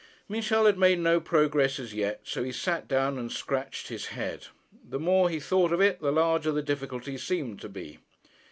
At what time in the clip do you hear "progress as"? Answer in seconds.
1.19-1.93